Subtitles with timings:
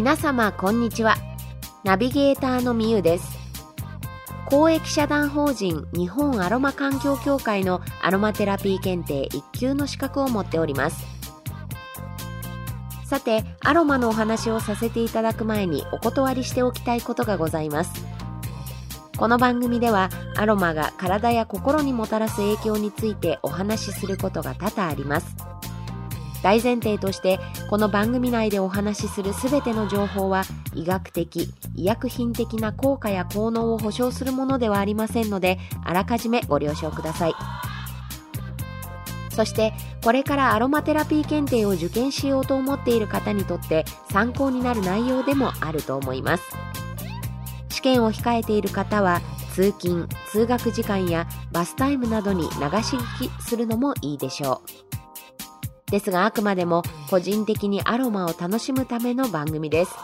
[0.00, 1.16] 皆様こんにちは。
[1.84, 3.38] ナビゲーターのみゆです。
[4.46, 11.04] 公益社団法人日本アロマ環境協会のアロマテラピー検定1級の資格を持っております。
[13.04, 17.92] さてアロマのお話をさせていただく前にお断りしておきたいことがございます。
[19.18, 25.36] この番組ではアロマが体や心にもたらす影響についてお話しすることが多々あります。
[26.42, 30.44] 大前提としてこの番組内でお話しする全ての情報は
[30.74, 37.34] 医学的医薬品的な効果や効能を保証するものではありませんのであらかじめご了承ください。
[39.30, 39.72] そして
[40.04, 46.44] これからアロマテラピー検定を受験しようと思っている方にとって参考になる内容でもあると思います。
[47.70, 49.22] 試験を控えている方は
[49.54, 54.62] 通勤通学時間やバスタイムなどに流し聞きするのもいいでしょ
[54.96, 54.99] う。
[55.90, 59.94] ですがあくまでも個人的にアロマを楽しむための番組です。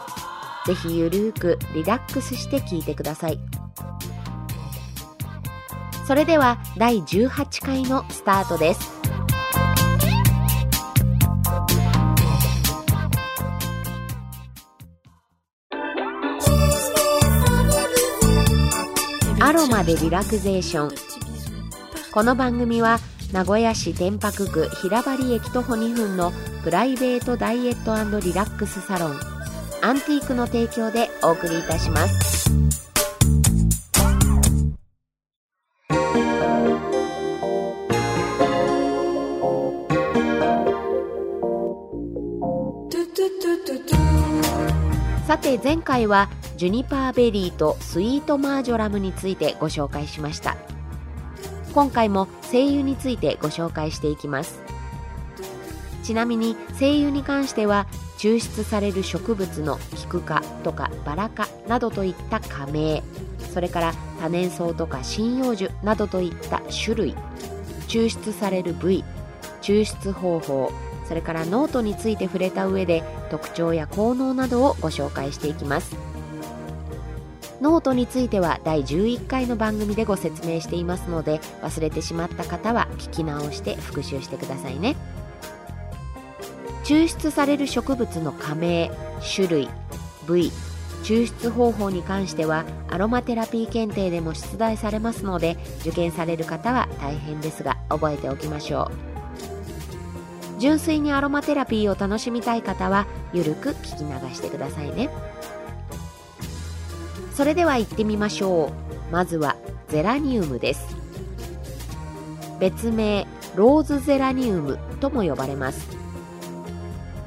[0.65, 3.39] ぜひゆるーくリラックスして聞いてください。
[6.05, 8.97] それでは第18回のスタートです。
[19.39, 20.91] アロマでリラクゼーション。
[22.11, 22.99] この番組は
[23.33, 26.31] 名古屋市天白区平張駅徒歩2分の
[26.63, 29.19] プライベートダイエットリラックスサロン。
[29.81, 32.47] アンティークの提供でお送りいたします。
[45.27, 50.55] さて前回はジュニパーベリーとスイートマージョラムについてご紹介しました。
[51.73, 54.61] 今回も精油についてご紹介していきます。
[56.07, 57.85] ちなみに精油に関しては
[58.17, 63.03] 抽出される植物のキク科とかバラ科などといった加盟
[63.53, 67.15] それから多年草とか針葉樹などといった種類
[67.89, 69.03] 抽出される部位
[69.61, 70.71] 抽出方法
[71.09, 76.06] それからノートについて触れた上で特徴や効能などをご紹介していきます。
[77.61, 84.95] ノートについては第11回の番組でご説明していますので忘れてしまった方は聞き直して復習してくださいね。
[86.83, 88.91] 抽出される植物の科名
[89.35, 89.69] 種類
[90.25, 90.51] 部位
[91.03, 98.91] 抽出方法に関してはアロマテラピー検定でも出題されますので受験される方は大変ですが覚えておきましょ
[100.55, 100.59] う。
[100.59, 105.09] 純粋にアロマテラピーを楽しみたい方はゆるく聞き流してくださいね。
[107.37, 108.71] それでは行ってみましょ
[109.09, 109.11] う。
[109.11, 109.57] まずは
[109.89, 110.97] ゼラニウムです。
[112.59, 115.87] 別名ローズゼラニウムとも呼ばれます。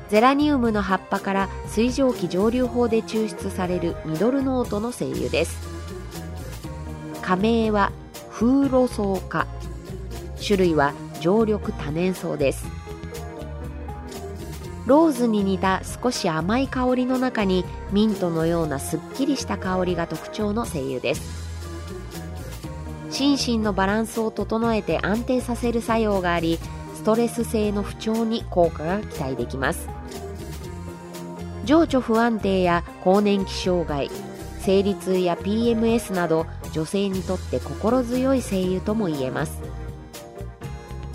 [0.09, 5.57] ゼラニウムの葉っぱから水蒸気蒸留法で抽出されるミドルノートの精油です。
[7.23, 7.93] 加盟は
[8.31, 9.47] フーロソウ科。
[10.45, 12.80] 種類は常緑多年草です。
[14.91, 21.23] ローズに似た少し甘い香りの中にミントのようなすっきりした香りが特徴の精油です。
[23.09, 26.59] 心身のバランスを整えて安定させる作用があり
[26.97, 29.89] ストレス性の不調に効果が期待できます。
[31.65, 34.11] 情緒不安定や更年期障害
[34.59, 39.70] 生理痛や PMS など女性にとって心強い精油とも言えます。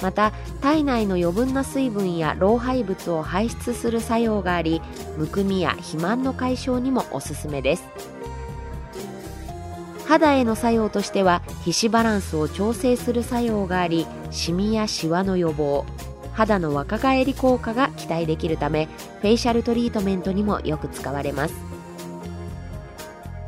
[0.01, 4.81] また体内の余分な水分や老廃物を排出する作用があり
[5.17, 7.83] むくみや肥満の解消にもおすすめです。
[10.07, 15.83] 肌への作用としては皮脂バランスを調整する作用がありシミやシワの予防
[16.33, 18.87] 肌の若返り効果が期待できるため
[19.21, 21.55] フェイシャルトリートメントにもよく使われます。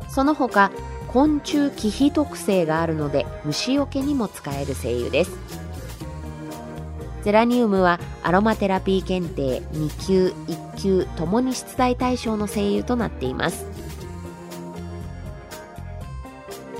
[0.08, 0.72] その他
[1.06, 5.57] 昆虫気比特性があるので虫除けにも使える精油です。
[7.28, 13.66] ゼラニウムはアロマテラピー検定2級1級ともに出題対象の精油となっています。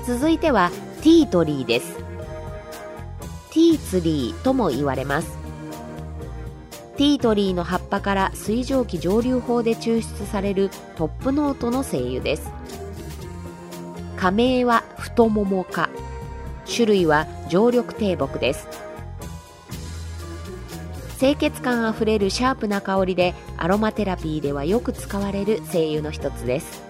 [0.07, 0.71] 続いては
[1.03, 1.97] ティートリーです。
[3.51, 5.37] ティーツリーとも言われます。
[6.97, 12.51] ティートリーの葉っぱから水蒸気蒸留法で抽出されるトップノートの精油です。
[14.17, 15.89] 加盟は太もも科
[16.65, 18.88] 種類は常緑低木です。
[21.19, 26.81] 清潔感あふれるシャープな香りでアロマテラピーではよく使われる精油の一つです。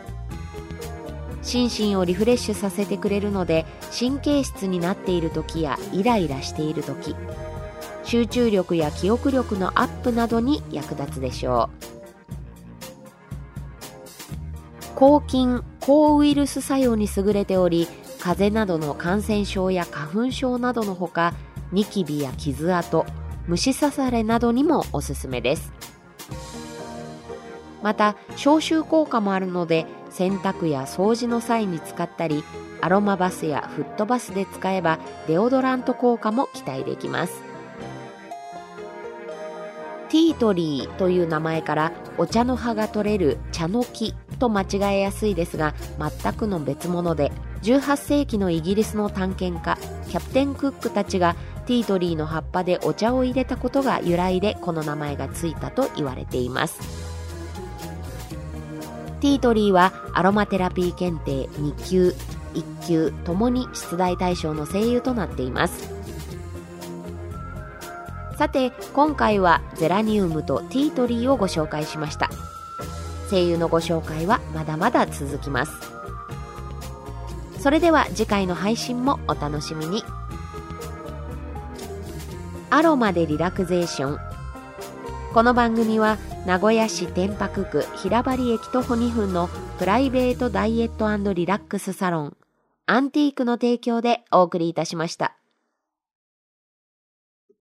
[1.41, 3.65] 心身をリフレッシュさせてくれるので
[3.97, 7.15] 神経質になっている時やイライラしている時
[8.03, 11.69] 集中力や記憶力のアップなどに役立つでしょ
[14.93, 14.95] う。
[14.95, 17.87] 抗菌、抗ウイルス作用に優れており、
[18.19, 21.33] 風邪などの感染症や花粉症などのほか、
[21.71, 23.05] ニキビや傷跡、
[23.49, 25.73] 虫刺されなどにもおすすめです。
[27.81, 32.43] また、消臭効果もあるので、洗濯や掃除の際に使ったり、
[32.81, 37.41] アロマバスやフットバスで使えばデオドラント効果も期待できます。
[40.09, 47.31] ティートリーという名前からお茶の葉が取れる茶の木と間違えやすいですが全くの別物で
[47.63, 49.77] 18世紀のイギリスの探検家
[50.09, 51.35] キャプテン・クックたちが
[51.65, 56.79] ティートリーの葉っぱでお茶を入れたことが由来でこの名前がついたと言われています。
[59.21, 62.15] ティートリーはアロマテラピー検定2級
[62.53, 65.93] 1級ともに出題対象の声優となっています。
[68.37, 72.29] さて今回はゼラニウムとティートリーをご紹介しました。
[73.29, 75.73] 声優のご紹介はまだまだ続きます。
[77.59, 80.03] それでは次回の配信もお楽しみに
[82.69, 84.17] アロマでリラクゼーション
[85.33, 92.37] この番組は名古屋市天白区平張駅徒歩2分のプライベートダイエットリラックスサロン
[92.85, 95.38] アンティークの提供でお送りいたしました。